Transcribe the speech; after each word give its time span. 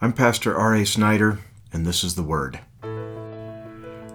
I'm 0.00 0.12
Pastor 0.12 0.56
R.A. 0.56 0.86
Snider, 0.86 1.40
and 1.72 1.84
this 1.84 2.04
is 2.04 2.14
the 2.14 2.22
Word. 2.22 2.60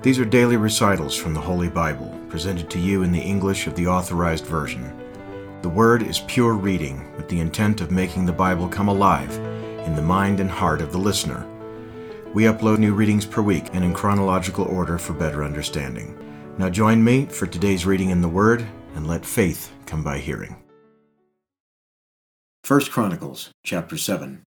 These 0.02 0.17
are 0.17 0.24
daily 0.24 0.56
recitals 0.56 1.13
from 1.13 1.33
the 1.33 1.42
Holy 1.42 1.67
Bible, 1.67 2.17
presented 2.29 2.70
to 2.70 2.79
you 2.79 3.04
in 3.04 3.12
the 3.12 3.20
English 3.20 3.67
of 3.67 3.76
the 3.76 3.88
Authorized 3.88 4.46
Version. 4.46 4.97
The 5.62 5.67
Word 5.67 6.01
is 6.01 6.22
pure 6.22 6.54
reading 6.54 7.13
with 7.17 7.28
the 7.28 7.42
intent 7.42 7.81
of 7.81 7.92
making 7.92 8.26
the 8.26 8.31
Bible 8.31 8.69
come 8.69 8.88
alive 8.88 9.35
in 9.85 9.94
the 9.94 10.01
mind 10.01 10.40
and 10.40 10.49
heart 10.49 10.79
of 10.79 10.94
the 10.94 10.97
listener. 10.97 11.46
We 12.34 12.44
upload 12.44 12.78
new 12.78 12.94
readings 12.94 13.26
per 13.26 13.42
week 13.42 13.65
and 13.74 13.84
in 13.84 13.94
chronological 13.94 14.63
order 14.63 14.97
for 14.97 15.12
better 15.12 15.44
understanding. 15.44 16.18
Now 16.58 16.70
join 16.70 17.04
me 17.04 17.26
for 17.26 17.45
today's 17.45 17.86
reading 17.86 18.09
in 18.09 18.22
the 18.22 18.30
Word 18.30 18.66
and 18.95 19.05
let 19.05 19.26
faith 19.26 19.73
come 19.86 20.02
by 20.02 20.20
hearing. 20.20 20.55
1 22.66 22.86
Chronicles 22.86 23.52
chapter 23.66 23.98
7 23.98 24.45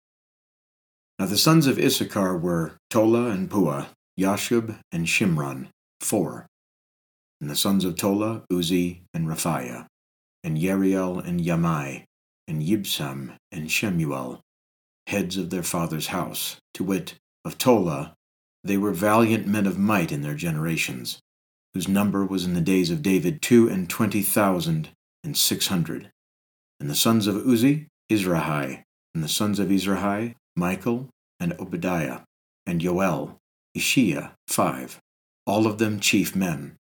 now 1.20 1.26
the 1.26 1.38
sons 1.38 1.68
of 1.68 1.78
Issachar 1.78 2.38
were 2.38 2.78
Tola 2.90 3.30
and 3.30 3.50
Puah, 3.50 3.88
Yashub 4.20 4.80
and 4.92 5.06
Shimron, 5.06 5.68
four. 6.00 6.48
And 7.42 7.50
the 7.50 7.56
sons 7.56 7.86
of 7.86 7.96
Tola, 7.96 8.44
Uzzi 8.52 9.02
and 9.14 9.28
Raphiah, 9.28 9.86
and 10.44 10.58
Yeriel 10.58 11.24
and 11.26 11.42
Yamai, 11.42 12.06
and 12.48 12.64
Yibsam 12.64 13.36
and 13.52 13.70
Shemuel, 13.70 14.42
heads 15.08 15.38
of 15.38 15.50
their 15.50 15.64
father's 15.64 16.08
house, 16.08 16.58
to 16.74 16.84
wit, 16.84 17.16
of 17.46 17.58
Tola, 17.58 18.14
they 18.64 18.78
were 18.78 18.92
valiant 18.92 19.48
men 19.48 19.66
of 19.66 19.78
might 19.78 20.12
in 20.12 20.22
their 20.22 20.36
generations, 20.36 21.20
whose 21.74 21.88
number 21.88 22.26
was 22.26 22.46
in 22.46 22.54
the 22.54 22.62
days 22.62 22.90
of 22.90 23.02
David 23.02 23.42
two 23.42 23.70
and 23.70 23.90
twenty 23.90 24.22
thousand 24.22 24.90
and 25.24 25.38
six 25.38 25.68
hundred. 25.68 26.12
And 26.80 26.90
the 26.90 26.96
sons 26.96 27.28
of 27.28 27.36
Uzzi, 27.36 27.88
Izrahai, 28.12 28.84
and 29.14 29.24
the 29.24 29.30
sons 29.30 29.60
of 29.60 29.70
Izrahai, 29.70 30.36
Michael, 30.60 31.10
and 31.40 31.54
Obadiah, 31.54 32.20
and 32.66 32.82
Joel, 32.82 33.38
Ishiah, 33.74 34.34
five, 34.48 35.00
all 35.48 35.66
of 35.66 35.78
them 35.80 36.00
chief 36.00 36.36
men. 36.36 36.76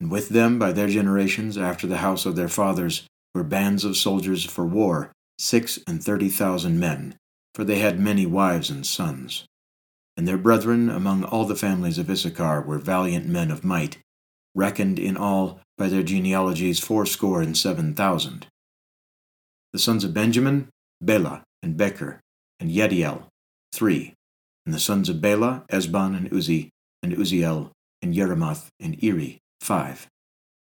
And 0.00 0.10
with 0.10 0.30
them, 0.30 0.58
by 0.58 0.72
their 0.72 0.88
generations, 0.88 1.58
after 1.58 1.86
the 1.86 1.98
house 1.98 2.24
of 2.24 2.36
their 2.36 2.48
fathers, 2.48 3.06
were 3.34 3.44
bands 3.44 3.84
of 3.84 3.96
soldiers 3.96 4.44
for 4.44 4.64
war, 4.64 5.12
six 5.38 5.78
and 5.86 6.02
thirty 6.02 6.28
thousand 6.28 6.78
men, 6.78 7.16
for 7.54 7.64
they 7.64 7.80
had 7.80 7.98
many 7.98 8.26
wives 8.26 8.70
and 8.70 8.86
sons. 8.86 9.44
And 10.16 10.28
their 10.28 10.38
brethren 10.38 10.88
among 10.88 11.24
all 11.24 11.44
the 11.44 11.56
families 11.56 11.98
of 11.98 12.08
Issachar 12.08 12.62
were 12.62 12.78
valiant 12.78 13.26
men 13.26 13.50
of 13.50 13.64
might, 13.64 13.98
reckoned 14.54 14.98
in 14.98 15.16
all 15.16 15.60
by 15.76 15.88
their 15.88 16.04
genealogies 16.04 16.78
fourscore 16.78 17.42
and 17.42 17.58
seven 17.58 17.94
thousand. 17.94 18.46
The 19.72 19.80
sons 19.80 20.04
of 20.04 20.14
Benjamin, 20.14 20.68
Bela, 21.00 21.42
and 21.62 21.76
Becher, 21.76 22.20
and 22.64 22.72
Yediel, 22.72 23.24
three. 23.74 24.14
And 24.64 24.74
the 24.74 24.80
sons 24.80 25.10
of 25.10 25.20
Bela, 25.20 25.66
Ezbon, 25.70 26.16
and 26.16 26.32
Uzzi, 26.32 26.70
and 27.02 27.12
Uzziel, 27.12 27.72
and 28.00 28.14
Jeremoth, 28.14 28.68
and 28.80 28.96
Eri, 29.04 29.38
five. 29.60 30.06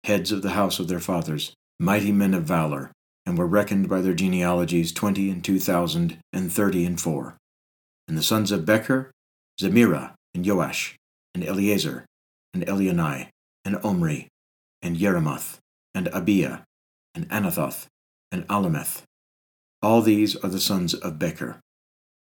Heads 0.06 0.31
of 0.31 0.41
the 0.41 0.52
house 0.52 0.80
of 0.80 0.88
their 0.88 1.02
fathers, 1.02 1.53
mighty 1.78 2.14
men 2.14 2.33
of 2.33 2.45
valor, 2.45 2.94
and 3.25 3.38
were 3.38 3.45
reckoned 3.45 3.89
by 3.89 4.00
their 4.00 4.14
genealogies 4.14 4.94
twenty 4.94 5.30
and 5.30 5.44
two 5.44 5.59
thousand, 5.59 6.19
and 6.31 6.50
thirty 6.50 6.86
and 6.86 7.02
four. 7.02 7.36
And 8.08 8.17
the 8.17 8.23
sons 8.23 8.53
of 8.53 8.66
Becher, 8.66 9.11
Zemirah, 9.61 10.13
and 10.34 10.47
Joash, 10.47 10.95
and 11.36 11.44
Eleazar, 11.44 12.06
and 12.53 12.66
Elionai, 12.66 13.28
and 13.66 13.75
Omri, 13.84 14.30
and 14.81 14.95
Jeremoth, 14.95 15.58
and 15.94 16.08
Abiah, 16.13 16.59
and 17.13 17.28
Anathoth, 17.28 17.88
and 18.31 18.47
Alameth. 18.47 19.02
All 19.81 20.02
these 20.02 20.38
are 20.38 20.50
the 20.50 20.61
sons 20.61 20.94
of 20.94 21.19
Becher 21.19 21.59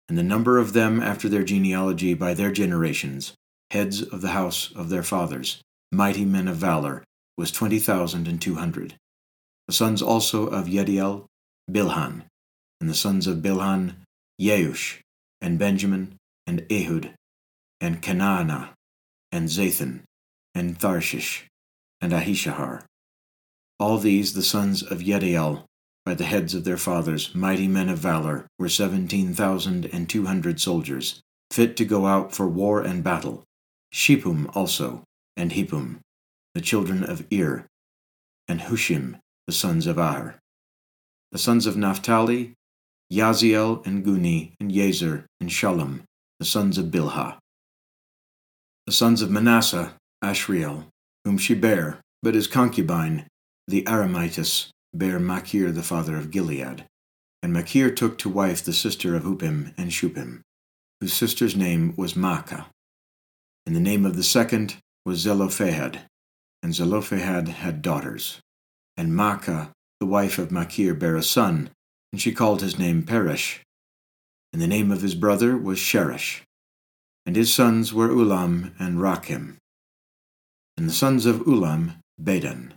and 0.09 0.17
the 0.17 0.23
number 0.23 0.57
of 0.57 0.73
them 0.73 1.01
after 1.01 1.29
their 1.29 1.43
genealogy 1.43 2.13
by 2.13 2.33
their 2.33 2.51
generations, 2.51 3.33
heads 3.71 4.01
of 4.01 4.21
the 4.21 4.29
house 4.29 4.71
of 4.75 4.89
their 4.89 5.03
fathers, 5.03 5.61
mighty 5.91 6.25
men 6.25 6.47
of 6.47 6.57
valor, 6.57 7.03
was 7.37 7.51
twenty 7.51 7.79
thousand 7.79 8.27
and 8.27 8.41
two 8.41 8.55
hundred. 8.55 8.95
The 9.67 9.73
sons 9.73 10.01
also 10.01 10.47
of 10.47 10.67
Yediel, 10.67 11.25
Bilhan, 11.71 12.23
and 12.81 12.89
the 12.89 12.93
sons 12.93 13.27
of 13.27 13.37
Bilhan, 13.37 13.95
Yeush, 14.39 14.99
and 15.41 15.57
Benjamin, 15.57 16.17
and 16.45 16.65
Ehud, 16.69 17.13
and 17.79 18.01
Kenaanah, 18.01 18.69
and 19.31 19.47
Zathan, 19.47 20.01
and 20.53 20.77
Tharshish, 20.77 21.43
and 22.01 22.11
Ahishahar. 22.11 22.83
All 23.79 23.97
these 23.97 24.33
the 24.33 24.43
sons 24.43 24.83
of 24.83 24.99
Yediel, 24.99 25.63
by 26.05 26.13
the 26.13 26.25
heads 26.25 26.53
of 26.53 26.63
their 26.63 26.77
fathers, 26.77 27.33
mighty 27.33 27.67
men 27.67 27.89
of 27.89 27.97
valor, 27.97 28.47
were 28.59 28.69
seventeen 28.69 29.33
thousand 29.33 29.85
and 29.93 30.09
two 30.09 30.25
hundred 30.25 30.59
soldiers, 30.59 31.21
fit 31.51 31.77
to 31.77 31.85
go 31.85 32.05
out 32.05 32.33
for 32.33 32.47
war 32.47 32.81
and 32.81 33.03
battle. 33.03 33.43
Shippum 33.93 34.49
also, 34.55 35.03
and 35.37 35.51
Hippum, 35.51 35.99
the 36.55 36.61
children 36.61 37.03
of 37.03 37.25
Ir, 37.31 37.67
and 38.47 38.61
Hushim, 38.61 39.19
the 39.47 39.53
sons 39.53 39.87
of 39.87 39.97
Ar. 39.97 40.39
The 41.31 41.37
sons 41.37 41.65
of 41.65 41.77
Naphtali, 41.77 42.53
Yaziel, 43.11 43.85
and 43.85 44.03
Guni, 44.05 44.53
and 44.59 44.71
Yezer, 44.71 45.25
and 45.39 45.51
Shalom, 45.51 46.03
the 46.39 46.45
sons 46.45 46.77
of 46.77 46.87
Bilhah. 46.87 47.37
The 48.85 48.93
sons 48.93 49.21
of 49.21 49.31
Manasseh, 49.31 49.93
Ashriel, 50.23 50.87
whom 51.23 51.37
she 51.37 51.53
bare, 51.53 52.01
but 52.21 52.35
his 52.35 52.47
concubine, 52.47 53.27
the 53.67 53.83
Aramitess, 53.83 54.69
bare 54.93 55.19
Machir 55.19 55.71
the 55.71 55.83
father 55.83 56.15
of 56.15 56.31
Gilead. 56.31 56.85
And 57.41 57.51
Machir 57.51 57.91
took 57.91 58.17
to 58.19 58.29
wife 58.29 58.63
the 58.63 58.73
sister 58.73 59.15
of 59.15 59.23
Huppim 59.23 59.73
and 59.77 59.91
Shuppim, 59.91 60.41
whose 61.01 61.13
sister's 61.13 61.55
name 61.55 61.93
was 61.97 62.13
Maacah. 62.13 62.67
And 63.65 63.75
the 63.75 63.81
name 63.81 64.05
of 64.05 64.15
the 64.15 64.23
second 64.23 64.77
was 65.05 65.19
Zelophehad, 65.19 66.01
and 66.61 66.73
Zelophehad 66.73 67.49
had 67.49 67.81
daughters. 67.81 68.39
And 68.95 69.11
Maacah, 69.11 69.71
the 69.99 70.05
wife 70.05 70.37
of 70.37 70.51
Machir, 70.51 70.93
bare 70.93 71.15
a 71.15 71.23
son, 71.23 71.69
and 72.11 72.21
she 72.21 72.31
called 72.31 72.61
his 72.61 72.77
name 72.77 73.03
Peresh. 73.03 73.59
And 74.53 74.61
the 74.61 74.67
name 74.67 74.91
of 74.91 75.01
his 75.01 75.15
brother 75.15 75.57
was 75.57 75.79
Sheresh. 75.79 76.41
And 77.25 77.35
his 77.35 77.53
sons 77.53 77.93
were 77.93 78.09
Ulam 78.09 78.73
and 78.79 78.99
Rakim. 78.99 79.57
And 80.77 80.87
the 80.87 80.93
sons 80.93 81.25
of 81.25 81.37
Ulam, 81.37 81.95
Bedan. 82.21 82.73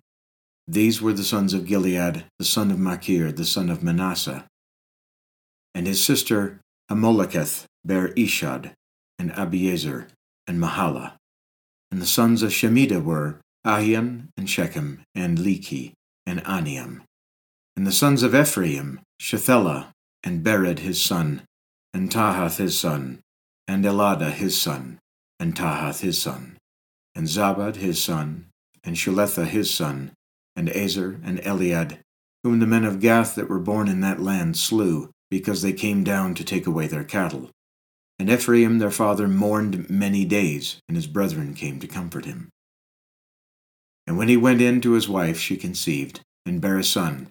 These 0.68 1.00
were 1.00 1.12
the 1.12 1.24
sons 1.24 1.54
of 1.54 1.66
Gilead, 1.66 2.24
the 2.38 2.44
son 2.44 2.70
of 2.70 2.78
Machir, 2.78 3.30
the 3.30 3.44
son 3.44 3.70
of 3.70 3.82
Manasseh. 3.82 4.46
And 5.74 5.86
his 5.86 6.02
sister 6.02 6.60
Hammoleketh 6.90 7.66
bare 7.84 8.08
Ishad, 8.14 8.72
and 9.18 9.30
Abiezer, 9.32 10.08
and 10.46 10.60
Mahalah. 10.60 11.14
And 11.90 12.02
the 12.02 12.06
sons 12.06 12.42
of 12.42 12.50
Shemida 12.50 13.02
were 13.02 13.40
Ahian, 13.64 14.28
and 14.36 14.50
Shechem, 14.50 15.02
and 15.14 15.38
Lechi, 15.38 15.92
and 16.26 16.42
Aniam. 16.44 17.02
And 17.76 17.86
the 17.86 17.92
sons 17.92 18.22
of 18.22 18.34
Ephraim, 18.34 19.00
Shethelah, 19.20 19.92
and 20.24 20.44
Bered 20.44 20.80
his 20.80 21.00
son, 21.00 21.42
and 21.94 22.10
Tahath 22.10 22.56
his 22.56 22.78
son, 22.78 23.20
and 23.68 23.84
Elada 23.84 24.30
his 24.30 24.60
son, 24.60 24.98
and 25.38 25.54
Tahath 25.54 26.00
his 26.00 26.20
son, 26.20 26.56
and 27.14 27.26
Zabad 27.26 27.76
his 27.76 28.02
son, 28.02 28.46
and 28.82 28.96
Shuletha 28.96 29.46
his 29.46 29.72
son, 29.72 30.12
and 30.56 30.68
Ezer, 30.70 31.20
and 31.22 31.38
Eliad, 31.40 31.98
whom 32.42 32.58
the 32.58 32.66
men 32.66 32.84
of 32.84 33.00
Gath 33.00 33.34
that 33.34 33.48
were 33.48 33.58
born 33.58 33.88
in 33.88 34.00
that 34.00 34.20
land 34.20 34.56
slew, 34.56 35.10
because 35.30 35.62
they 35.62 35.72
came 35.72 36.02
down 36.02 36.34
to 36.34 36.44
take 36.44 36.66
away 36.66 36.86
their 36.86 37.04
cattle. 37.04 37.50
And 38.18 38.30
Ephraim 38.30 38.78
their 38.78 38.90
father 38.90 39.28
mourned 39.28 39.90
many 39.90 40.24
days, 40.24 40.78
and 40.88 40.96
his 40.96 41.06
brethren 41.06 41.54
came 41.54 41.78
to 41.80 41.86
comfort 41.86 42.24
him. 42.24 42.48
And 44.06 44.16
when 44.16 44.28
he 44.28 44.36
went 44.36 44.62
in 44.62 44.80
to 44.82 44.92
his 44.92 45.08
wife, 45.08 45.38
she 45.38 45.56
conceived, 45.56 46.20
and 46.46 46.60
bare 46.60 46.78
a 46.78 46.84
son, 46.84 47.28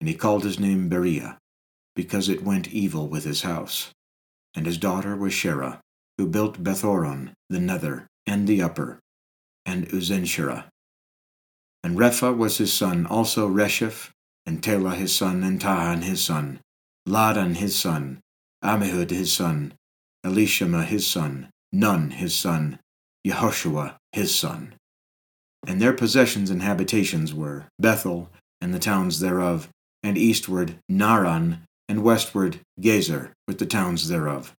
and 0.00 0.08
he 0.08 0.14
called 0.14 0.44
his 0.44 0.58
name 0.58 0.88
Beriah, 0.90 1.36
because 1.94 2.28
it 2.28 2.42
went 2.42 2.68
evil 2.68 3.08
with 3.08 3.24
his 3.24 3.42
house. 3.42 3.90
And 4.54 4.66
his 4.66 4.78
daughter 4.78 5.14
was 5.14 5.32
Sherah, 5.32 5.80
who 6.16 6.26
built 6.26 6.64
Bethhoron, 6.64 7.32
the 7.50 7.60
nether, 7.60 8.06
and 8.26 8.48
the 8.48 8.62
upper, 8.62 8.98
and 9.66 9.86
Uzzensherah, 9.88 10.64
and 11.86 11.96
Repha 11.96 12.36
was 12.36 12.58
his 12.58 12.72
son, 12.72 13.06
also 13.06 13.48
Resheph, 13.48 14.10
and 14.44 14.60
Telah 14.60 14.96
his 14.96 15.14
son, 15.14 15.44
and 15.44 15.60
Tahan 15.60 16.02
his 16.02 16.20
son, 16.20 16.58
Ladan 17.08 17.54
his 17.54 17.76
son, 17.76 18.18
Amihud 18.60 19.10
his 19.10 19.32
son, 19.32 19.72
Elishama 20.24 20.84
his 20.84 21.06
son, 21.06 21.48
Nun 21.72 22.10
his 22.10 22.34
son, 22.34 22.80
Yehoshua 23.24 23.94
his 24.10 24.34
son. 24.34 24.74
And 25.64 25.80
their 25.80 25.92
possessions 25.92 26.50
and 26.50 26.60
habitations 26.60 27.32
were 27.32 27.68
Bethel, 27.78 28.30
and 28.60 28.74
the 28.74 28.80
towns 28.80 29.20
thereof, 29.20 29.68
and 30.02 30.18
eastward 30.18 30.80
Naaran, 30.90 31.60
and 31.88 32.02
westward 32.02 32.58
Gezer, 32.80 33.30
with 33.46 33.58
the 33.58 33.66
towns 33.66 34.08
thereof. 34.08 34.52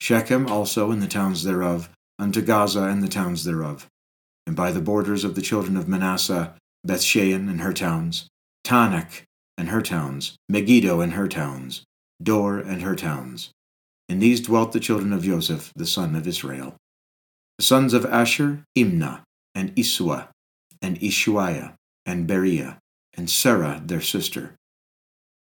Shechem 0.00 0.46
also 0.46 0.90
and 0.90 1.02
the 1.02 1.06
towns 1.06 1.44
thereof, 1.44 1.90
unto 2.18 2.40
Gaza 2.40 2.84
and 2.84 3.02
the 3.02 3.08
towns 3.08 3.44
thereof. 3.44 3.86
And 4.46 4.56
by 4.56 4.72
the 4.72 4.80
borders 4.80 5.24
of 5.24 5.34
the 5.34 5.42
children 5.42 5.76
of 5.76 5.86
Manasseh, 5.86 6.54
Bethshean 6.86 7.48
and 7.48 7.60
her 7.60 7.72
towns, 7.72 8.28
Taanach 8.64 9.22
and 9.58 9.68
her 9.68 9.82
towns, 9.82 10.36
Megiddo 10.48 11.00
and 11.00 11.12
her 11.12 11.28
towns, 11.28 11.84
Dor 12.22 12.58
and 12.58 12.82
her 12.82 12.96
towns. 12.96 13.50
In 14.08 14.18
these 14.18 14.40
dwelt 14.40 14.72
the 14.72 14.80
children 14.80 15.12
of 15.12 15.22
Joseph, 15.22 15.72
the 15.76 15.86
son 15.86 16.16
of 16.16 16.26
Israel. 16.26 16.76
The 17.58 17.64
sons 17.64 17.92
of 17.92 18.06
Asher, 18.06 18.64
Imnah, 18.76 19.22
and 19.54 19.74
Isua, 19.76 20.28
and 20.80 20.98
Ishuiah, 21.00 21.74
and 22.06 22.26
Beriah, 22.26 22.78
and 23.14 23.28
Sarah 23.28 23.82
their 23.84 24.00
sister. 24.00 24.54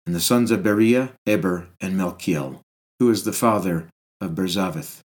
And 0.07 0.15
the 0.15 0.21
sons 0.21 0.53
of 0.53 0.61
Beriah, 0.61 1.13
Heber, 1.25 1.67
and 1.81 1.99
Melchiel, 1.99 2.61
who 3.01 3.11
is 3.11 3.25
the 3.25 3.33
father 3.33 3.89
of 4.21 4.37
Birzavith. 4.37 5.01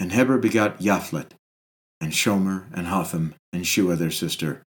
And 0.00 0.12
Heber 0.12 0.38
begot 0.38 0.80
Yaphlet, 0.80 1.30
and 2.00 2.12
Shomer, 2.12 2.66
and 2.74 2.88
Hotham, 2.88 3.36
and 3.52 3.64
Shua 3.64 3.94
their 3.94 4.10
sister. 4.10 4.63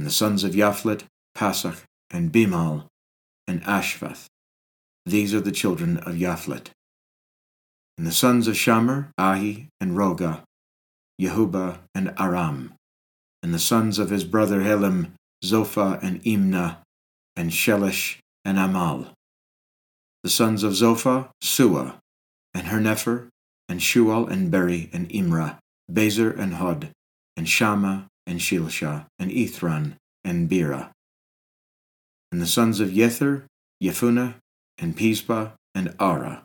And 0.00 0.06
the 0.06 0.12
sons 0.12 0.44
of 0.44 0.52
Yaphlet, 0.52 1.02
Pasach, 1.36 1.82
and 2.08 2.32
Bimal, 2.32 2.86
and 3.46 3.62
Ashvath. 3.64 4.28
These 5.04 5.34
are 5.34 5.42
the 5.42 5.52
children 5.52 5.98
of 5.98 6.14
Yaphlet. 6.14 6.68
And 7.98 8.06
the 8.06 8.10
sons 8.10 8.48
of 8.48 8.54
Shamer, 8.54 9.10
Ahi, 9.18 9.68
and 9.78 9.92
Roga, 9.92 10.40
Yehuba, 11.20 11.80
and 11.94 12.14
Aram. 12.18 12.72
And 13.42 13.52
the 13.52 13.58
sons 13.58 13.98
of 13.98 14.08
his 14.08 14.24
brother 14.24 14.60
Helem, 14.62 15.12
Zophah, 15.44 15.98
and 16.02 16.24
Imnah, 16.24 16.78
and 17.36 17.50
Shelish, 17.50 18.20
and 18.42 18.58
Amal. 18.58 19.08
The 20.22 20.30
sons 20.30 20.62
of 20.62 20.72
Zophah, 20.72 21.28
Sua, 21.42 21.96
and 22.54 22.68
Harnepher, 22.68 23.28
and 23.68 23.80
Shual, 23.80 24.30
and 24.30 24.50
Beri, 24.50 24.88
and 24.94 25.10
Imra, 25.10 25.58
Bezer, 25.92 26.34
and 26.38 26.54
Hod, 26.54 26.88
and 27.36 27.46
Shammah, 27.46 28.06
and 28.26 28.40
Shilshah, 28.40 29.06
and 29.18 29.30
Ithran, 29.30 29.96
and 30.24 30.48
Bera. 30.48 30.92
And 32.32 32.40
the 32.40 32.46
sons 32.46 32.80
of 32.80 32.90
Yether, 32.90 33.44
Yephuneh, 33.82 34.34
and 34.78 34.96
Pispa, 34.96 35.52
and 35.74 35.94
Ara. 36.00 36.42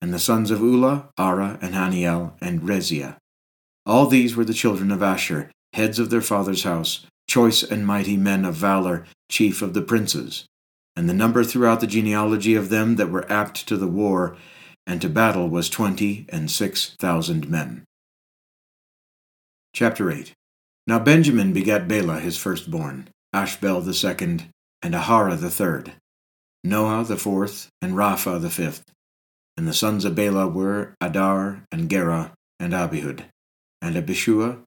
And 0.00 0.12
the 0.12 0.18
sons 0.18 0.50
of 0.50 0.60
Ulah, 0.60 1.08
Ara, 1.18 1.58
and 1.60 1.74
Haniel, 1.74 2.32
and 2.40 2.62
Reziah. 2.62 3.16
All 3.86 4.06
these 4.06 4.36
were 4.36 4.44
the 4.44 4.54
children 4.54 4.90
of 4.90 5.02
Asher, 5.02 5.50
heads 5.72 5.98
of 5.98 6.10
their 6.10 6.20
father's 6.20 6.62
house, 6.62 7.06
choice 7.28 7.62
and 7.62 7.86
mighty 7.86 8.16
men 8.16 8.44
of 8.44 8.54
valor, 8.54 9.06
chief 9.30 9.62
of 9.62 9.74
the 9.74 9.82
princes. 9.82 10.44
And 10.96 11.08
the 11.08 11.14
number 11.14 11.44
throughout 11.44 11.80
the 11.80 11.86
genealogy 11.86 12.54
of 12.54 12.68
them 12.68 12.96
that 12.96 13.10
were 13.10 13.30
apt 13.30 13.66
to 13.68 13.76
the 13.76 13.86
war 13.86 14.36
and 14.88 15.02
to 15.02 15.08
battle 15.08 15.48
was 15.48 15.68
twenty 15.68 16.26
and 16.30 16.50
six 16.50 16.96
thousand 16.98 17.48
men. 17.48 17.84
Chapter 19.74 20.10
8 20.10 20.32
Now 20.88 20.98
Benjamin 20.98 21.52
begat 21.52 21.86
Bela 21.86 22.18
his 22.18 22.38
firstborn, 22.38 23.10
Ashbel 23.34 23.82
the 23.82 23.92
second, 23.92 24.48
and 24.80 24.94
Ahara 24.94 25.36
the 25.36 25.50
third, 25.50 25.92
Noah 26.64 27.04
the 27.04 27.18
fourth, 27.18 27.68
and 27.82 27.92
Rapha 27.92 28.40
the 28.40 28.48
fifth. 28.48 28.84
And 29.54 29.68
the 29.68 29.74
sons 29.74 30.06
of 30.06 30.14
Bela 30.14 30.48
were 30.48 30.94
Adar, 30.98 31.62
and 31.70 31.90
Gera, 31.90 32.32
and 32.58 32.72
Abihud, 32.72 33.24
and 33.82 33.96
Abishua, 33.96 34.60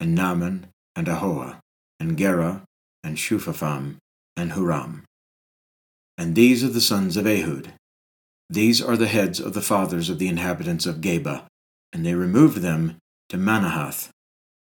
and 0.00 0.14
Naaman, 0.14 0.68
and 0.96 1.08
Ahoah, 1.08 1.58
and 2.00 2.16
Gera, 2.16 2.62
and 3.04 3.18
Shuphapham, 3.18 3.96
and 4.34 4.52
Huram. 4.52 5.02
And 6.16 6.34
these 6.34 6.64
are 6.64 6.68
the 6.68 6.80
sons 6.80 7.18
of 7.18 7.26
Ehud. 7.26 7.74
These 8.48 8.80
are 8.80 8.96
the 8.96 9.08
heads 9.08 9.40
of 9.40 9.52
the 9.52 9.60
fathers 9.60 10.08
of 10.08 10.18
the 10.18 10.28
inhabitants 10.28 10.86
of 10.86 11.02
Geba, 11.02 11.44
and 11.92 12.06
they 12.06 12.14
removed 12.14 12.62
them 12.62 12.96
to 13.28 13.36
Manahath. 13.36 14.08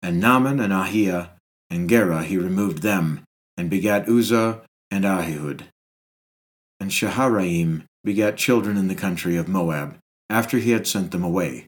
And 0.02 0.20
Naaman 0.20 0.60
and 0.60 0.72
Ahiah 0.72 1.30
and 1.70 1.88
Gera 1.88 2.22
he 2.22 2.38
removed 2.38 2.82
them, 2.82 3.22
and 3.56 3.70
begat 3.70 4.08
Uzzah 4.08 4.62
and 4.90 5.04
Ahihud. 5.04 5.62
And 6.78 6.90
Shaharaim 6.90 7.84
begat 8.04 8.36
children 8.36 8.76
in 8.76 8.88
the 8.88 8.94
country 8.94 9.36
of 9.36 9.48
Moab, 9.48 9.96
after 10.30 10.58
he 10.58 10.70
had 10.70 10.86
sent 10.86 11.10
them 11.10 11.24
away. 11.24 11.66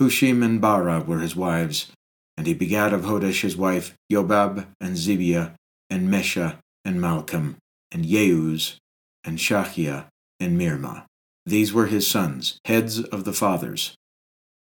Hushim 0.00 0.44
and 0.44 0.60
Bara 0.60 1.00
were 1.00 1.18
his 1.18 1.36
wives, 1.36 1.90
and 2.36 2.46
he 2.46 2.54
begat 2.54 2.92
of 2.92 3.02
Hodesh 3.02 3.42
his 3.42 3.56
wife 3.56 3.94
Jobab 4.10 4.66
and 4.80 4.96
Zibiah 4.96 5.54
and 5.90 6.08
Mesha 6.08 6.58
and 6.84 7.00
Malcham 7.00 7.56
and 7.90 8.04
Jeuz 8.04 8.76
and 9.24 9.38
Shachia 9.38 10.06
and 10.38 10.58
Mirma. 10.60 11.04
These 11.44 11.72
were 11.72 11.86
his 11.86 12.06
sons, 12.06 12.58
heads 12.64 13.00
of 13.00 13.24
the 13.24 13.32
fathers. 13.32 13.94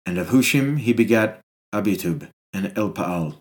And 0.06 0.18
of 0.18 0.28
Hushim 0.28 0.78
he 0.78 0.92
begat 0.92 1.40
Abitub 1.74 2.28
and 2.52 2.66
Elpaal. 2.74 3.36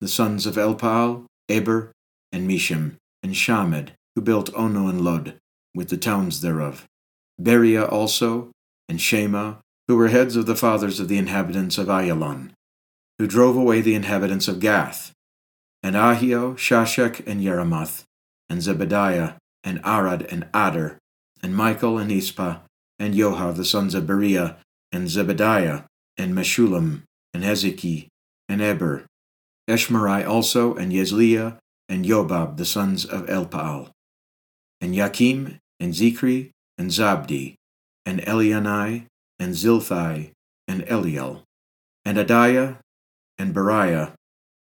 The 0.00 0.08
sons 0.08 0.46
of 0.46 0.56
Elpaal, 0.56 1.26
Eber 1.48 1.92
and 2.32 2.48
Mishim, 2.48 2.96
and 3.22 3.36
Shamed, 3.36 3.92
who 4.14 4.22
built 4.22 4.54
Ono 4.54 4.88
and 4.88 5.02
Lod, 5.02 5.34
with 5.74 5.88
the 5.88 5.96
towns 5.96 6.40
thereof. 6.40 6.86
Beriah 7.40 7.90
also, 7.90 8.50
and 8.88 9.00
Shema, 9.00 9.56
who 9.88 9.96
were 9.96 10.08
heads 10.08 10.36
of 10.36 10.46
the 10.46 10.56
fathers 10.56 11.00
of 11.00 11.08
the 11.08 11.18
inhabitants 11.18 11.78
of 11.78 11.88
Ayalon, 11.88 12.50
who 13.18 13.26
drove 13.26 13.56
away 13.56 13.80
the 13.80 13.94
inhabitants 13.94 14.48
of 14.48 14.60
Gath, 14.60 15.12
and 15.82 15.96
Ahio, 15.96 16.54
Shashak, 16.54 17.26
and 17.26 17.40
Jeremoth, 17.40 18.04
and 18.48 18.60
Zebadiah, 18.60 19.36
and 19.64 19.80
Arad, 19.84 20.26
and 20.30 20.44
Adar, 20.54 20.98
and 21.42 21.54
Michael, 21.54 21.98
and 21.98 22.10
Ispa, 22.10 22.60
and 22.98 23.14
Joha, 23.14 23.54
the 23.56 23.64
sons 23.64 23.94
of 23.94 24.04
Beriah, 24.04 24.56
and 24.92 25.08
Zebadiah, 25.08 25.84
and 26.18 26.34
Meshullam, 26.34 27.02
and 27.32 27.42
Hezeki, 27.42 28.08
and 28.50 28.60
Eber, 28.60 29.06
Eshmerai 29.68 30.26
also, 30.26 30.74
and 30.74 30.90
Yezliah, 30.90 31.58
and 31.88 32.04
Yobab, 32.04 32.56
the 32.56 32.64
sons 32.64 33.04
of 33.04 33.26
Elpaal, 33.26 33.90
and 34.80 34.92
Yakim, 34.92 35.58
and 35.78 35.94
Zikri, 35.94 36.50
and 36.76 36.90
Zabdi, 36.90 37.54
and 38.04 38.20
Elianai, 38.22 39.06
and 39.38 39.54
Zilthai, 39.54 40.32
and 40.66 40.82
Eliel, 40.86 41.42
and 42.04 42.18
Adiah, 42.18 42.78
and 43.38 43.54
Beriah, 43.54 44.14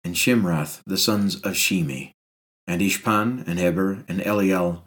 and 0.03 0.15
Shimrath, 0.15 0.81
the 0.87 0.97
sons 0.97 1.37
of 1.37 1.53
Shimi, 1.53 2.13
and 2.67 2.81
Ishpan, 2.81 3.47
and 3.47 3.59
Heber, 3.59 4.05
and 4.09 4.21
Eliel, 4.21 4.81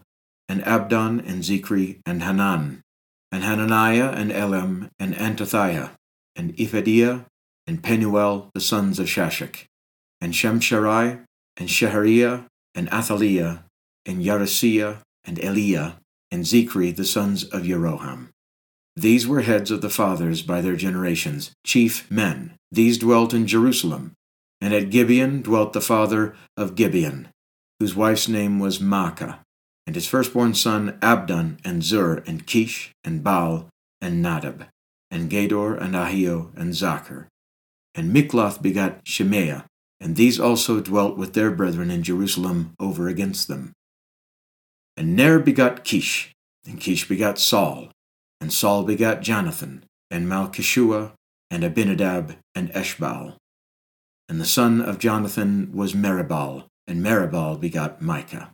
and 0.50 0.66
Abdon, 0.66 1.20
and 1.20 1.44
Zikri, 1.44 2.00
and 2.04 2.24
Hanan, 2.24 2.82
and 3.32 3.44
Hananiah, 3.44 4.10
and 4.10 4.32
Elam, 4.32 4.90
and 4.98 5.14
Antathiah, 5.14 5.92
and 6.36 6.56
Ephadiah, 6.58 7.26
and 7.68 7.84
Penuel, 7.84 8.50
the 8.54 8.62
sons 8.62 8.98
of 8.98 9.08
Shashak, 9.08 9.66
and 10.22 10.34
Shemsharai, 10.34 11.24
and 11.58 11.70
Shehariah, 11.70 12.46
and 12.74 12.88
Athaliah, 12.90 13.66
and 14.06 14.24
Yarasiah, 14.24 15.00
and 15.26 15.38
Eliah, 15.38 15.96
and 16.32 16.44
Zikri, 16.46 16.96
the 16.96 17.06
sons 17.06 17.44
of 17.44 17.64
Jeroham. 17.64 18.30
These 18.96 19.28
were 19.28 19.42
heads 19.42 19.70
of 19.70 19.82
the 19.82 19.90
fathers 19.90 20.42
by 20.42 20.62
their 20.62 20.76
generations, 20.76 21.52
chief 21.66 22.10
men. 22.10 22.56
These 22.72 22.98
dwelt 22.98 23.34
in 23.34 23.46
Jerusalem. 23.46 24.14
And 24.60 24.74
at 24.74 24.90
Gibeon 24.90 25.44
dwelt 25.44 25.74
the 25.74 25.82
father 25.82 26.36
of 26.56 26.74
Gibeon, 26.74 27.28
whose 27.80 27.96
wife's 27.96 28.28
name 28.28 28.60
was 28.60 28.80
Maacah, 28.80 29.40
and 29.86 29.96
his 29.96 30.08
firstborn 30.08 30.56
son 30.56 30.98
Abdon, 31.02 31.60
and 31.64 31.84
Zur, 31.84 32.24
and 32.26 32.48
Kish, 32.48 32.92
and 33.04 33.24
Baal, 33.24 33.70
and 34.02 34.22
Nadab, 34.22 34.66
and 35.12 35.30
Gedor, 35.30 35.80
and 35.80 35.94
Ahio, 35.94 36.58
and 36.58 36.74
Zachar. 36.74 37.28
And 37.98 38.16
Mikloth 38.16 38.62
begat 38.62 39.02
Shemaiah, 39.06 39.66
and 40.00 40.16
these 40.16 40.40
also 40.40 40.80
dwelt 40.80 41.18
with 41.18 41.34
their 41.34 41.50
brethren 41.50 41.90
in 41.90 42.04
Jerusalem 42.04 42.76
over 42.80 43.08
against 43.08 43.48
them. 43.48 43.74
And 44.96 45.16
Ner 45.16 45.40
begat 45.40 45.84
Kish, 45.84 46.32
and 46.64 46.80
Kish 46.80 47.08
begat 47.08 47.40
Saul, 47.40 47.90
and 48.40 48.54
Saul 48.54 48.84
begat 48.84 49.22
Jonathan, 49.22 49.84
and 50.12 50.28
Malchishua, 50.28 51.14
and 51.50 51.64
Abinadab, 51.64 52.36
and 52.54 52.70
Eshbaal. 52.74 53.36
And 54.30 54.40
the 54.40 54.46
son 54.46 54.80
of 54.80 55.00
Jonathan 55.00 55.72
was 55.74 55.94
Meribbaal, 55.94 56.66
and 56.86 57.04
Meribbaal 57.04 57.60
begat 57.60 58.00
Micah. 58.00 58.52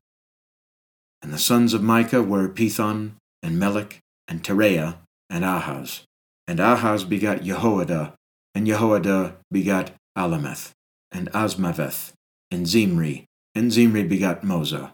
And 1.21 1.33
the 1.33 1.39
sons 1.39 1.73
of 1.73 1.83
Micah 1.83 2.23
were 2.23 2.47
Pithon, 2.47 3.15
and 3.41 3.59
Melech, 3.59 3.99
and 4.27 4.41
Tereah, 4.41 4.99
and 5.29 5.43
Ahaz. 5.43 6.03
And 6.47 6.59
Ahaz 6.59 7.03
begat 7.03 7.43
Jehoiada, 7.43 8.13
and 8.55 8.67
Jehoiada 8.67 9.35
begat 9.51 9.93
Alameth, 10.17 10.71
and 11.11 11.31
Azmaveth, 11.31 12.13
and 12.51 12.67
Zimri, 12.67 13.25
and 13.55 13.71
Zimri 13.71 14.03
begat 14.03 14.43
Moza. 14.43 14.91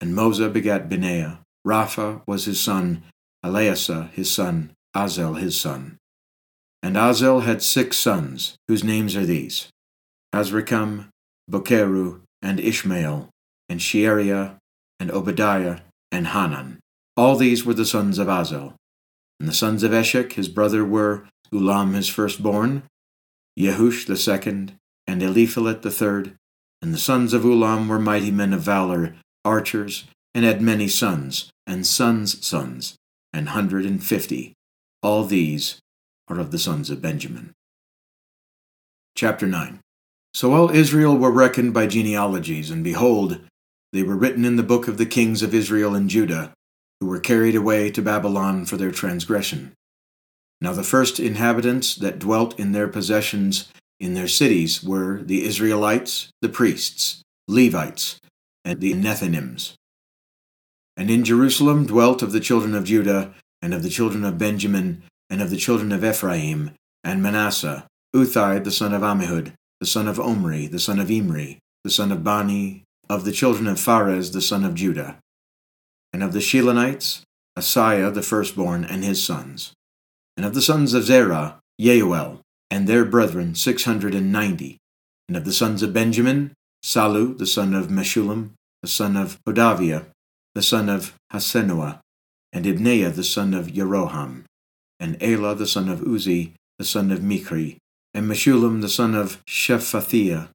And 0.00 0.14
Moza 0.14 0.52
begat 0.52 0.88
Binea. 0.88 1.38
Rapha 1.66 2.22
was 2.26 2.44
his 2.44 2.60
son, 2.60 3.02
Eleasah 3.44 4.10
his 4.10 4.30
son, 4.30 4.72
Azel 4.94 5.34
his 5.34 5.60
son. 5.60 5.96
And 6.82 6.96
Azel 6.96 7.40
had 7.40 7.62
six 7.62 7.96
sons, 7.96 8.56
whose 8.68 8.84
names 8.84 9.16
are 9.16 9.26
these 9.26 9.68
Azrikam, 10.34 11.08
Bokeru, 11.50 12.20
and 12.42 12.60
Ishmael, 12.60 13.28
and 13.68 13.80
Sheariah, 13.80 14.56
and 15.00 15.10
Obadiah, 15.10 15.80
and 16.12 16.28
Hanan. 16.28 16.78
All 17.16 17.36
these 17.36 17.64
were 17.64 17.74
the 17.74 17.86
sons 17.86 18.18
of 18.18 18.28
Azel. 18.28 18.74
And 19.40 19.48
the 19.48 19.54
sons 19.54 19.82
of 19.82 19.92
Eshek 19.92 20.32
his 20.32 20.48
brother 20.48 20.84
were 20.84 21.24
Ulam 21.52 21.94
his 21.94 22.08
firstborn, 22.08 22.82
Yehush 23.58 24.06
the 24.06 24.16
second, 24.16 24.74
and 25.06 25.20
Eliphelet 25.20 25.82
the 25.82 25.90
third. 25.90 26.34
And 26.80 26.94
the 26.94 26.98
sons 26.98 27.32
of 27.32 27.42
Ulam 27.42 27.88
were 27.88 27.98
mighty 27.98 28.30
men 28.30 28.52
of 28.52 28.60
valor, 28.60 29.16
archers, 29.44 30.04
and 30.32 30.44
had 30.44 30.62
many 30.62 30.86
sons, 30.86 31.50
and 31.66 31.84
sons' 31.84 32.46
sons, 32.46 32.94
an 33.32 33.46
hundred 33.46 33.84
and 33.84 34.02
fifty. 34.02 34.54
All 35.02 35.24
these 35.24 35.80
are 36.28 36.38
of 36.38 36.52
the 36.52 36.58
sons 36.58 36.88
of 36.88 37.02
Benjamin. 37.02 37.52
Chapter 39.16 39.48
9 39.48 39.80
So 40.34 40.52
all 40.54 40.70
Israel 40.70 41.16
were 41.16 41.32
reckoned 41.32 41.74
by 41.74 41.88
genealogies, 41.88 42.70
and 42.70 42.84
behold, 42.84 43.40
they 43.92 44.04
were 44.04 44.16
written 44.16 44.44
in 44.44 44.54
the 44.54 44.62
book 44.62 44.86
of 44.86 44.98
the 44.98 45.06
kings 45.06 45.42
of 45.42 45.54
Israel 45.54 45.94
and 45.96 46.08
Judah, 46.08 46.52
who 47.00 47.06
were 47.06 47.18
carried 47.18 47.56
away 47.56 47.90
to 47.90 48.02
Babylon 48.02 48.66
for 48.66 48.76
their 48.76 48.92
transgression. 48.92 49.72
Now 50.60 50.72
the 50.72 50.82
first 50.82 51.20
inhabitants 51.20 51.94
that 51.96 52.18
dwelt 52.18 52.58
in 52.58 52.72
their 52.72 52.88
possessions 52.88 53.70
in 54.00 54.14
their 54.14 54.28
cities 54.28 54.82
were 54.82 55.22
the 55.22 55.44
Israelites, 55.44 56.30
the 56.40 56.48
priests, 56.48 57.22
Levites, 57.48 58.20
and 58.64 58.80
the 58.80 58.94
Nethinims. 58.94 59.74
And 60.96 61.10
in 61.10 61.24
Jerusalem 61.24 61.86
dwelt 61.86 62.22
of 62.22 62.32
the 62.32 62.40
children 62.40 62.74
of 62.74 62.84
Judah, 62.84 63.34
and 63.62 63.74
of 63.74 63.82
the 63.82 63.88
children 63.88 64.24
of 64.24 64.38
Benjamin, 64.38 65.02
and 65.30 65.42
of 65.42 65.50
the 65.50 65.56
children 65.56 65.92
of 65.92 66.04
Ephraim, 66.04 66.72
and 67.04 67.22
Manasseh, 67.22 67.86
Uthai 68.14 68.62
the 68.62 68.70
son 68.70 68.92
of 68.92 69.02
Ammihud, 69.02 69.52
the 69.80 69.86
son 69.86 70.08
of 70.08 70.18
Omri, 70.18 70.66
the 70.66 70.78
son 70.78 70.98
of 70.98 71.10
Imri, 71.10 71.58
the 71.84 71.90
son 71.90 72.10
of 72.10 72.24
Bani, 72.24 72.84
of 73.08 73.24
the 73.24 73.32
children 73.32 73.66
of 73.66 73.78
Pharez 73.78 74.32
the 74.32 74.40
son 74.40 74.64
of 74.64 74.74
Judah. 74.74 75.18
And 76.12 76.22
of 76.22 76.32
the 76.32 76.40
Shilonites, 76.40 77.22
Asaiah 77.56 78.12
the 78.12 78.22
firstborn 78.22 78.84
and 78.84 79.04
his 79.04 79.22
sons. 79.22 79.72
And 80.38 80.46
of 80.46 80.54
the 80.54 80.62
sons 80.62 80.94
of 80.94 81.02
Zerah, 81.02 81.58
Yeuel, 81.80 82.38
and 82.70 82.86
their 82.86 83.04
brethren 83.04 83.56
six 83.56 83.82
hundred 83.82 84.14
and 84.14 84.30
ninety. 84.30 84.78
And 85.26 85.36
of 85.36 85.44
the 85.44 85.52
sons 85.52 85.82
of 85.82 85.92
Benjamin, 85.92 86.52
Salu, 86.80 87.36
the 87.36 87.44
son 87.44 87.74
of 87.74 87.88
Meshullam, 87.88 88.52
the 88.80 88.86
son 88.86 89.16
of 89.16 89.40
Hodaviah, 89.44 90.06
the 90.54 90.62
son 90.62 90.88
of 90.88 91.16
Hasenua, 91.32 91.98
and 92.52 92.64
Ibneiah 92.66 93.12
the 93.12 93.24
son 93.24 93.52
of 93.52 93.66
Yeroham, 93.66 94.44
and 95.00 95.20
Elah 95.20 95.56
the 95.56 95.66
son 95.66 95.88
of 95.88 96.02
Uzzi, 96.02 96.52
the 96.78 96.84
son 96.84 97.10
of 97.10 97.20
Michri, 97.20 97.78
and 98.14 98.30
Meshullam 98.30 98.80
the 98.80 98.88
son 98.88 99.16
of 99.16 99.42
Shephathiah, 99.48 100.50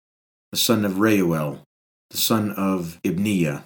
the 0.54 0.58
son 0.58 0.86
of 0.86 1.00
Reuel, 1.00 1.60
the 2.10 2.18
son 2.18 2.52
of 2.52 3.02
Ibneiah, 3.04 3.64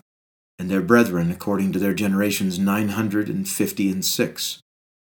and 0.58 0.68
their 0.68 0.82
brethren 0.82 1.30
according 1.30 1.74
to 1.74 1.80
their 1.80 1.94
generations 1.94 2.58
nine 2.58 2.90
hundred 2.90 3.30
and 3.30 3.48
fifty 3.48 3.92
and 3.92 4.04
six. 4.04 4.62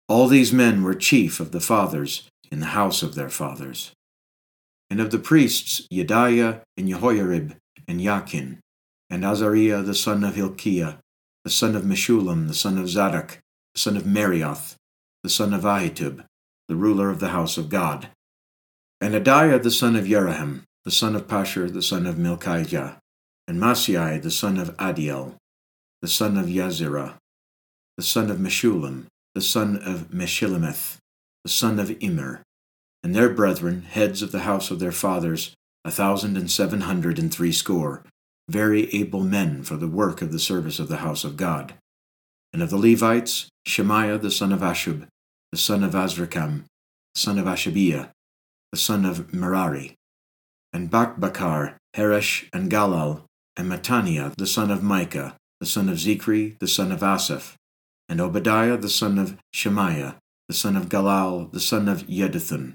All 0.09 0.27
these 0.27 0.53
men 0.53 0.83
were 0.83 0.95
chief 0.95 1.41
of 1.41 1.53
the 1.53 1.61
fathers 1.61 2.29
in 2.51 2.61
the 2.61 2.67
house 2.67 3.03
of 3.03 3.15
their 3.15 3.31
fathers. 3.31 3.93
And 4.91 5.01
of 5.01 5.11
the 5.11 5.19
priests 5.19 5.87
Jedaiah 5.93 6.61
and 6.77 6.89
Jehoiarib 6.89 7.57
and 7.89 8.01
Jachin, 8.01 8.59
and 9.09 9.25
Azariah 9.25 9.83
the 9.83 9.95
son 9.95 10.23
of 10.23 10.35
Hilkiah, 10.35 10.99
the 11.45 11.51
son 11.51 11.75
of 11.75 11.83
Meshullam, 11.83 12.47
the 12.49 12.55
son 12.55 12.79
of 12.79 12.89
Zadok, 12.89 13.39
the 13.75 13.81
son 13.81 13.97
of 13.97 14.03
Marioth, 14.05 14.77
the 15.23 15.31
son 15.31 15.55
of 15.55 15.63
Ahitub, 15.63 16.25
the 16.69 16.77
ruler 16.77 17.11
of 17.11 17.21
the 17.21 17.31
house 17.31 17.57
of 17.57 17.69
God. 17.69 18.09
And 19.01 19.15
Adaiah 19.15 19.63
the 19.63 19.71
son 19.71 19.97
of 19.97 20.05
Jeroham, 20.05 20.63
the 20.85 20.91
son 20.91 21.17
of 21.17 21.27
Pashur, 21.27 21.73
the 21.73 21.83
son 21.83 22.07
of 22.07 22.17
Milchijah, 22.17 22.99
and 23.49 23.61
Maaseiah 23.61 24.23
the 24.23 24.31
son 24.31 24.59
of 24.59 24.77
Adiel, 24.77 25.37
the 26.01 26.09
son 26.09 26.37
of 26.37 26.47
Yazirah, 26.47 27.15
the 27.97 28.03
son 28.03 28.31
of 28.31 28.39
Meshullam, 28.39 29.07
the 29.35 29.41
son 29.41 29.77
of 29.77 30.11
Meshillemeth, 30.11 30.99
the 31.45 31.51
son 31.51 31.79
of 31.79 31.91
Immer, 32.01 32.43
and 33.03 33.15
their 33.15 33.31
brethren, 33.31 33.83
heads 33.83 34.23
of 34.23 34.33
the 34.33 34.41
house 34.41 34.71
of 34.71 34.79
their 34.79 34.93
fathers, 34.93 35.55
a 35.85 35.91
thousand 35.91 36.37
and 36.37 36.51
seven 36.51 36.83
hundred 36.83 37.19
and 37.19 37.33
threescore, 37.33 38.05
very 38.49 38.93
able 38.95 39.23
men 39.23 39.63
for 39.63 39.77
the 39.77 39.89
work 39.89 40.23
of 40.23 40.33
the 40.33 40.39
service 40.39 40.79
of 40.79 40.89
the 40.89 40.99
house 40.99 41.25
of 41.25 41.37
God. 41.37 41.75
And 42.53 42.63
of 42.63 42.71
the 42.71 42.77
Levites, 42.77 43.49
Shemaiah 43.67 44.19
the 44.19 44.31
son 44.31 44.53
of 44.53 44.61
Ashub, 44.61 45.07
the 45.51 45.59
son 45.59 45.83
of 45.83 45.93
Azrikam, 45.93 46.65
the 47.15 47.21
son 47.21 47.39
of 47.39 47.47
Ashabiah, 47.47 48.11
the 48.71 48.79
son 48.79 49.05
of 49.05 49.33
Merari, 49.33 49.95
and 50.73 50.91
Bakbakkar, 50.91 51.77
Heresh, 51.97 52.49
and 52.53 52.71
Galal, 52.71 53.23
and 53.57 53.71
Mattaniah 53.71 54.35
the 54.37 54.47
son 54.47 54.71
of 54.71 54.83
Micah, 54.83 55.37
the 55.61 55.67
son 55.67 55.89
of 55.89 55.97
Zichri, 55.99 56.59
the 56.59 56.69
son 56.69 56.93
of 56.93 57.03
Asaph, 57.03 57.57
and 58.13 58.21
Obadiah 58.21 58.77
the 58.77 58.91
son 58.91 59.19
of 59.19 59.39
Shemaiah, 59.55 60.17
the 60.47 60.53
son 60.53 60.77
of 60.77 60.91
Galal, 60.91 61.51
the 61.51 61.59
son 61.59 61.89
of 61.89 62.07
Jeduthun, 62.07 62.75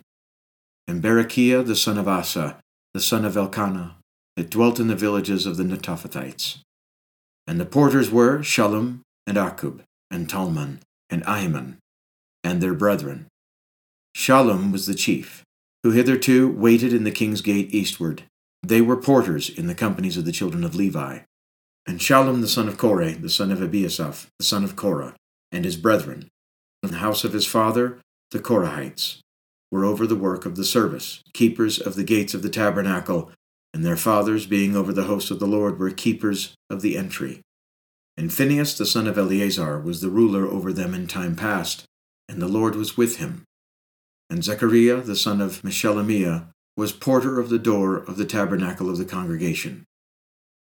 and 0.88 1.00
Berechiah 1.00 1.64
the 1.64 1.76
son 1.76 2.00
of 2.00 2.08
Asa, 2.08 2.58
the 2.96 3.00
son 3.00 3.24
of 3.24 3.38
Elkanah, 3.38 3.98
that 4.36 4.50
dwelt 4.50 4.80
in 4.80 4.88
the 4.88 4.96
villages 4.96 5.46
of 5.46 5.58
the 5.58 5.64
Netophathites. 5.64 6.62
And 7.46 7.60
the 7.60 7.68
porters 7.68 8.10
were 8.10 8.40
Shallum, 8.40 9.02
and 9.28 9.38
Akkub, 9.38 9.82
and 10.10 10.28
Talmon, 10.28 10.80
and 11.08 11.24
Ahiman, 11.26 11.78
and 12.44 12.60
their 12.60 12.74
brethren. 12.74 13.28
Shallum 14.16 14.72
was 14.72 14.88
the 14.88 14.96
chief, 14.96 15.44
who 15.84 15.92
hitherto 15.92 16.52
waited 16.52 16.94
in 16.94 17.04
the 17.04 17.12
king's 17.12 17.42
gate 17.42 17.72
eastward. 17.72 18.24
They 18.64 18.82
were 18.82 18.98
porters 18.98 19.52
in 19.52 19.68
the 19.68 19.76
companies 19.76 20.18
of 20.18 20.26
the 20.26 20.32
children 20.32 20.64
of 20.64 20.74
Levi. 20.74 21.20
And 21.86 22.00
Shallum 22.00 22.42
the 22.42 22.48
son 22.48 22.68
of 22.68 22.80
Kore, 22.80 23.12
the 23.12 23.30
son 23.30 23.52
of 23.52 23.60
Abiasaph, 23.60 24.26
the 24.40 24.44
son 24.44 24.64
of 24.64 24.76
Korah, 24.76 25.14
and 25.52 25.66
his 25.66 25.78
brethren, 25.78 26.28
in 26.84 26.92
the 26.92 26.98
house 26.98 27.24
of 27.24 27.34
his 27.34 27.46
father, 27.46 28.00
the 28.32 28.40
Korahites, 28.40 29.20
were 29.72 29.86
over 29.86 30.08
the 30.08 30.16
work 30.16 30.46
of 30.46 30.56
the 30.56 30.64
service, 30.64 31.22
keepers 31.34 31.80
of 31.80 31.96
the 31.96 32.04
gates 32.04 32.34
of 32.34 32.42
the 32.42 32.50
tabernacle, 32.50 33.32
and 33.74 33.86
their 33.86 33.98
fathers, 33.98 34.46
being 34.46 34.76
over 34.76 34.94
the 34.94 35.04
host 35.04 35.30
of 35.30 35.40
the 35.40 35.48
Lord, 35.48 35.78
were 35.78 35.92
keepers 35.92 36.56
of 36.70 36.82
the 36.82 36.98
entry. 36.98 37.42
And 38.16 38.34
Phinehas 38.34 38.78
the 38.78 38.86
son 38.86 39.08
of 39.08 39.18
Eleazar 39.18 39.80
was 39.80 40.02
the 40.02 40.10
ruler 40.10 40.48
over 40.48 40.74
them 40.74 40.94
in 40.94 41.06
time 41.08 41.36
past, 41.36 41.84
and 42.28 42.42
the 42.42 42.48
Lord 42.48 42.76
was 42.76 42.98
with 42.98 43.18
him. 43.18 43.44
And 44.30 44.44
Zechariah 44.44 45.02
the 45.02 45.16
son 45.16 45.42
of 45.42 45.62
Meshelemiah 45.62 46.48
was 46.76 46.92
porter 46.92 47.40
of 47.40 47.50
the 47.50 47.60
door 47.60 47.98
of 47.98 48.18
the 48.18 48.26
tabernacle 48.26 48.90
of 48.90 48.98
the 48.98 49.06
congregation. 49.06 49.84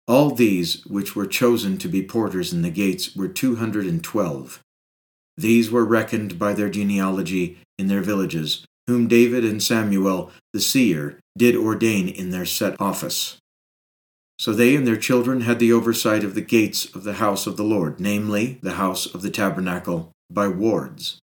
All 0.08 0.32
these 0.32 0.86
which 0.86 1.16
were 1.16 1.28
chosen 1.28 1.78
to 1.78 1.88
be 1.88 2.04
porters 2.04 2.52
in 2.52 2.62
the 2.62 2.70
gates 2.70 3.16
were 3.16 3.28
two 3.28 3.58
hundred 3.58 3.86
and 3.86 4.04
twelve. 4.04 4.60
These 5.40 5.72
were 5.72 5.86
reckoned 5.86 6.38
by 6.38 6.54
their 6.54 6.70
genealogy 6.70 7.60
in 7.78 7.88
their 7.88 8.02
villages, 8.02 8.66
whom 8.88 9.08
David 9.08 9.46
and 9.46 9.64
Samuel 9.64 10.32
the 10.52 10.60
seer 10.60 11.22
did 11.38 11.56
ordain 11.56 12.10
in 12.10 12.32
their 12.32 12.46
set 12.46 12.76
office. 12.82 13.38
So 14.38 14.52
they 14.52 14.76
and 14.76 14.86
their 14.86 14.98
children 14.98 15.42
had 15.42 15.60
the 15.60 15.72
oversight 15.72 16.26
of 16.26 16.36
the 16.36 16.42
gates 16.42 16.94
of 16.94 17.06
the 17.06 17.14
house 17.14 17.48
of 17.48 17.56
the 17.56 17.64
Lord, 17.64 18.02
namely, 18.02 18.60
the 18.62 18.74
house 18.74 19.06
of 19.06 19.22
the 19.22 19.30
tabernacle, 19.30 20.12
by 20.30 20.50
wards. 20.50 21.20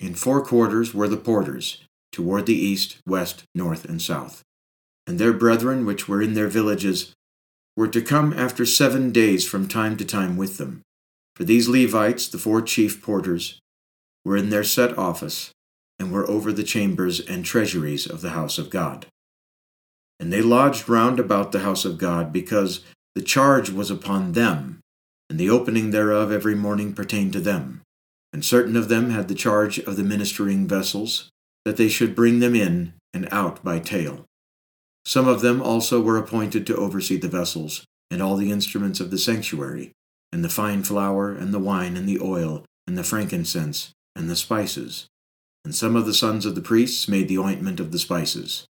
In 0.00 0.14
four 0.14 0.42
quarters 0.42 0.94
were 0.94 1.08
the 1.08 1.18
porters, 1.18 1.84
toward 2.12 2.46
the 2.46 2.54
east, 2.54 2.96
west, 3.06 3.42
north, 3.54 3.84
and 3.84 4.00
south. 4.00 4.40
And 5.06 5.18
their 5.18 5.34
brethren 5.34 5.84
which 5.84 6.08
were 6.08 6.22
in 6.22 6.32
their 6.32 6.48
villages 6.48 7.12
were 7.76 7.88
to 7.88 8.00
come 8.00 8.32
after 8.32 8.64
seven 8.64 9.12
days 9.12 9.46
from 9.46 9.68
time 9.68 9.98
to 9.98 10.06
time 10.06 10.38
with 10.38 10.56
them, 10.56 10.80
for 11.36 11.44
these 11.44 11.68
Levites, 11.68 12.28
the 12.28 12.38
four 12.38 12.62
chief 12.62 13.02
porters, 13.02 13.58
were 14.24 14.38
in 14.38 14.48
their 14.48 14.64
set 14.64 14.96
office, 14.96 15.52
and 15.98 16.10
were 16.10 16.28
over 16.28 16.50
the 16.50 16.64
chambers 16.64 17.20
and 17.20 17.44
treasuries 17.44 18.06
of 18.06 18.22
the 18.22 18.30
house 18.30 18.56
of 18.56 18.70
God. 18.70 19.06
And 20.18 20.32
they 20.32 20.40
lodged 20.40 20.88
round 20.88 21.20
about 21.20 21.52
the 21.52 21.60
house 21.60 21.84
of 21.84 21.98
God, 21.98 22.32
because 22.32 22.80
the 23.14 23.22
charge 23.22 23.68
was 23.68 23.90
upon 23.90 24.32
them, 24.32 24.80
and 25.28 25.38
the 25.38 25.50
opening 25.50 25.90
thereof 25.90 26.32
every 26.32 26.54
morning 26.54 26.94
pertained 26.94 27.34
to 27.34 27.40
them. 27.40 27.82
And 28.32 28.42
certain 28.42 28.74
of 28.76 28.88
them 28.88 29.10
had 29.10 29.28
the 29.28 29.34
charge 29.34 29.78
of 29.78 29.96
the 29.96 30.04
ministering 30.04 30.66
vessels, 30.66 31.28
that 31.66 31.76
they 31.76 31.88
should 31.88 32.16
bring 32.16 32.38
them 32.38 32.54
in 32.54 32.94
and 33.12 33.28
out 33.30 33.62
by 33.62 33.78
tale. 33.78 34.24
Some 35.04 35.28
of 35.28 35.42
them 35.42 35.60
also 35.60 36.00
were 36.00 36.16
appointed 36.16 36.66
to 36.66 36.76
oversee 36.76 37.18
the 37.18 37.28
vessels, 37.28 37.84
and 38.10 38.22
all 38.22 38.36
the 38.36 38.50
instruments 38.50 39.00
of 39.00 39.10
the 39.10 39.18
sanctuary, 39.18 39.92
and 40.36 40.44
the 40.44 40.50
fine 40.50 40.82
flour, 40.82 41.32
and 41.32 41.54
the 41.54 41.58
wine, 41.58 41.96
and 41.96 42.06
the 42.06 42.20
oil, 42.20 42.62
and 42.86 42.98
the 42.98 43.02
frankincense, 43.02 43.92
and 44.14 44.28
the 44.28 44.36
spices. 44.36 45.06
And 45.64 45.74
some 45.74 45.96
of 45.96 46.04
the 46.04 46.12
sons 46.12 46.44
of 46.44 46.54
the 46.54 46.60
priests 46.60 47.08
made 47.08 47.26
the 47.26 47.38
ointment 47.38 47.80
of 47.80 47.90
the 47.90 47.98
spices. 47.98 48.66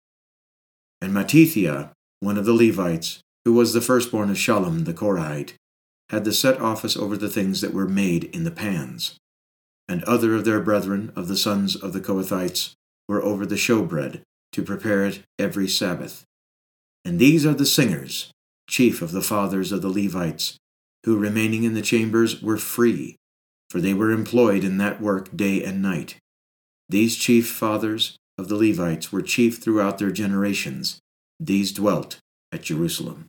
And 1.00 1.12
Mattithiah, 1.12 1.90
one 2.20 2.38
of 2.38 2.44
the 2.44 2.52
Levites, 2.52 3.18
who 3.44 3.52
was 3.52 3.73
the 3.73 3.80
firstborn 3.80 4.30
of 4.30 4.37
Shallum 4.37 4.85
the 4.85 4.94
Korahite, 4.94 5.54
had 6.08 6.25
the 6.25 6.32
set 6.32 6.61
office 6.61 6.96
over 6.96 7.16
the 7.16 7.28
things 7.28 7.62
that 7.62 7.75
were 7.75 7.88
made 7.88 8.26
in 8.32 8.44
the 8.44 8.52
pans. 8.52 9.16
And 9.88 10.04
other 10.04 10.37
of 10.37 10.44
their 10.44 10.61
brethren 10.61 11.12
of 11.16 11.26
the 11.26 11.37
sons 11.37 11.75
of 11.75 11.92
the 11.92 12.00
Kohathites 12.00 12.75
were 13.08 13.25
over 13.25 13.44
the 13.44 13.56
showbread, 13.56 14.20
to 14.52 14.62
prepare 14.62 15.04
it 15.04 15.23
every 15.37 15.66
Sabbath. 15.66 16.23
And 17.04 17.18
these 17.18 17.44
are 17.44 17.54
the 17.54 17.66
singers, 17.66 18.30
chief 18.70 19.02
of 19.02 19.11
the 19.11 19.20
fathers 19.20 19.73
of 19.73 19.82
the 19.82 19.88
Levites, 19.90 20.58
who 21.06 21.16
remaining 21.16 21.62
in 21.62 21.72
the 21.72 21.80
chambers 21.80 22.42
were 22.42 22.58
free, 22.58 23.16
for 23.70 23.80
they 23.80 23.94
were 23.94 24.10
employed 24.10 24.64
in 24.64 24.76
that 24.76 25.00
work 25.00 25.34
day 25.34 25.62
and 25.64 25.80
night. 25.80 26.16
These 26.88 27.16
chief 27.16 27.48
fathers 27.48 28.16
of 28.36 28.48
the 28.48 28.56
Levites 28.56 29.12
were 29.12 29.22
chief 29.22 29.58
throughout 29.58 29.98
their 29.98 30.10
generations. 30.10 30.98
These 31.40 31.72
dwelt 31.72 32.18
at 32.52 32.62
Jerusalem. 32.62 33.26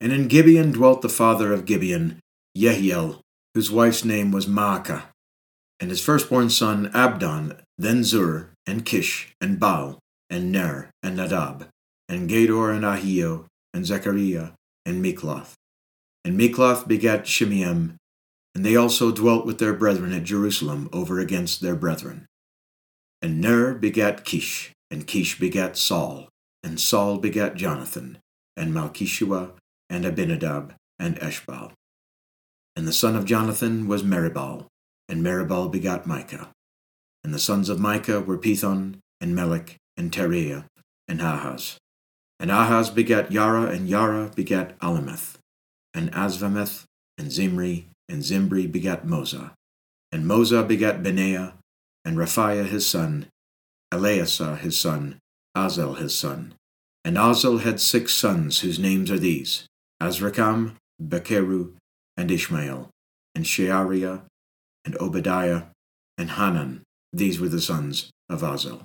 And 0.00 0.12
in 0.12 0.28
Gibeon 0.28 0.72
dwelt 0.72 1.00
the 1.00 1.08
father 1.08 1.52
of 1.52 1.64
Gibeon, 1.64 2.20
Jehiel, 2.54 3.22
whose 3.54 3.70
wife's 3.70 4.04
name 4.04 4.30
was 4.30 4.46
Maacah. 4.46 5.04
And 5.80 5.90
his 5.90 6.04
firstborn 6.04 6.50
son 6.50 6.90
Abdon, 6.94 7.56
then 7.78 8.04
Zur, 8.04 8.50
and 8.66 8.84
Kish, 8.84 9.34
and 9.40 9.58
Baal, 9.58 9.98
and 10.28 10.52
Ner, 10.52 10.90
and 11.02 11.16
Nadab, 11.16 11.68
and 12.08 12.28
Gedor, 12.28 12.74
and 12.74 12.84
Ahio, 12.84 13.46
and 13.72 13.86
Zechariah, 13.86 14.50
and 14.84 15.02
Mikloth. 15.02 15.54
And 16.26 16.36
Mikloth 16.36 16.88
begat 16.88 17.22
Shimeam, 17.22 17.94
and 18.52 18.66
they 18.66 18.74
also 18.74 19.12
dwelt 19.12 19.46
with 19.46 19.60
their 19.60 19.72
brethren 19.72 20.12
at 20.12 20.24
Jerusalem 20.24 20.88
over 20.92 21.20
against 21.20 21.60
their 21.60 21.76
brethren. 21.76 22.26
And 23.22 23.40
Ner 23.40 23.74
begat 23.74 24.24
Kish, 24.24 24.72
and 24.90 25.06
Kish 25.06 25.38
begat 25.38 25.76
Saul, 25.76 26.28
and 26.64 26.80
Saul 26.80 27.18
begat 27.18 27.54
Jonathan, 27.54 28.18
and 28.56 28.74
Malchishua, 28.74 29.52
and 29.88 30.04
Abinadab, 30.04 30.74
and 30.98 31.14
Eshbaal. 31.20 31.70
And 32.74 32.88
the 32.88 32.92
son 32.92 33.14
of 33.14 33.24
Jonathan 33.24 33.86
was 33.86 34.02
Meribbaal, 34.02 34.66
and 35.08 35.22
Meribbaal 35.22 35.70
begat 35.70 36.08
Micah. 36.08 36.50
And 37.22 37.32
the 37.32 37.38
sons 37.38 37.68
of 37.68 37.78
Micah 37.78 38.20
were 38.20 38.36
Pithon, 38.36 38.96
and 39.20 39.32
Melech, 39.32 39.76
and 39.96 40.10
Tereah, 40.10 40.64
and 41.06 41.20
Ahaz. 41.20 41.78
And 42.40 42.50
Ahaz 42.50 42.90
begat 42.90 43.30
Yara, 43.30 43.66
and 43.66 43.88
Yara 43.88 44.32
begat 44.34 44.76
Alemeth, 44.80 45.35
and 45.96 46.12
Azvameth, 46.12 46.84
and 47.18 47.32
Zimri, 47.32 47.88
and 48.08 48.22
Zimri 48.22 48.66
begat 48.66 49.06
Moza. 49.06 49.52
And 50.12 50.24
Moza 50.24 50.66
begat 50.68 51.02
Benaiah, 51.02 51.54
and 52.04 52.16
Rephaiah 52.16 52.66
his 52.66 52.86
son, 52.86 53.26
Eleasah 53.92 54.58
his 54.58 54.78
son, 54.78 55.18
Azel 55.56 55.94
his 55.94 56.14
son. 56.14 56.54
And 57.04 57.16
Azel 57.16 57.58
had 57.58 57.80
six 57.80 58.12
sons, 58.12 58.60
whose 58.60 58.78
names 58.78 59.10
are 59.10 59.18
these 59.18 59.66
Azrikam, 60.00 60.74
Becheru, 61.02 61.72
and 62.16 62.30
Ishmael, 62.30 62.90
and 63.34 63.44
Sheariah, 63.44 64.22
and 64.84 64.96
Obadiah, 65.00 65.64
and 66.18 66.30
Hanan. 66.32 66.82
These 67.12 67.40
were 67.40 67.48
the 67.48 67.60
sons 67.60 68.10
of 68.28 68.44
Azel. 68.44 68.82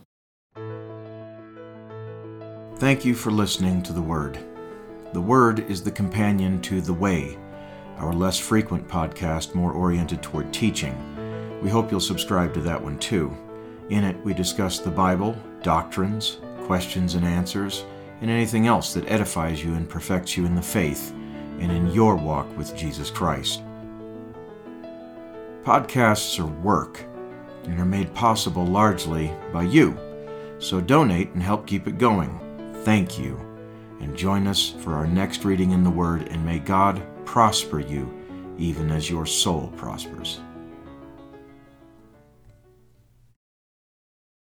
Thank 2.77 3.05
you 3.05 3.13
for 3.13 3.31
listening 3.31 3.83
to 3.83 3.93
The 3.93 4.01
Word. 4.01 4.50
The 5.13 5.19
Word 5.21 5.69
is 5.69 5.83
the 5.83 5.91
companion 5.91 6.61
to 6.61 6.79
The 6.79 6.93
Way, 6.93 7.37
our 7.97 8.13
less 8.13 8.39
frequent 8.39 8.87
podcast 8.87 9.53
more 9.53 9.73
oriented 9.73 10.23
toward 10.23 10.53
teaching. 10.53 10.95
We 11.61 11.69
hope 11.69 11.91
you'll 11.91 11.99
subscribe 11.99 12.53
to 12.53 12.61
that 12.61 12.81
one 12.81 12.97
too. 12.97 13.35
In 13.89 14.05
it, 14.05 14.15
we 14.23 14.33
discuss 14.33 14.79
the 14.79 14.89
Bible, 14.89 15.37
doctrines, 15.63 16.37
questions 16.63 17.15
and 17.15 17.25
answers, 17.25 17.83
and 18.21 18.29
anything 18.29 18.67
else 18.67 18.93
that 18.93 19.11
edifies 19.11 19.61
you 19.61 19.73
and 19.73 19.89
perfects 19.89 20.37
you 20.37 20.45
in 20.45 20.55
the 20.55 20.61
faith 20.61 21.11
and 21.59 21.73
in 21.73 21.91
your 21.91 22.15
walk 22.15 22.47
with 22.55 22.73
Jesus 22.73 23.09
Christ. 23.09 23.63
Podcasts 25.63 26.39
are 26.39 26.61
work 26.61 27.03
and 27.65 27.77
are 27.81 27.85
made 27.85 28.13
possible 28.13 28.65
largely 28.65 29.29
by 29.51 29.63
you, 29.63 29.97
so 30.59 30.79
donate 30.79 31.31
and 31.31 31.43
help 31.43 31.67
keep 31.67 31.85
it 31.85 31.97
going. 31.97 32.39
Thank 32.85 33.19
you, 33.19 33.50
and 34.01 34.17
join 34.17 34.47
us 34.47 34.71
for 34.79 34.93
our 34.95 35.07
next 35.07 35.45
reading 35.45 35.71
in 35.71 35.83
the 35.83 35.89
Word, 35.89 36.27
and 36.29 36.45
may 36.45 36.59
God 36.59 37.01
prosper 37.25 37.79
you 37.79 38.11
even 38.57 38.91
as 38.91 39.09
your 39.09 39.25
soul 39.25 39.71
prospers. 39.77 40.39